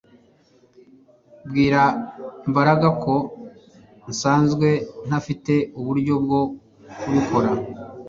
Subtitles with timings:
[1.47, 1.81] Bwira
[2.49, 3.13] Mbaraga ko
[4.11, 4.69] nsanzwe
[5.07, 6.41] ntafite uburyo bwo
[6.99, 7.49] kubikora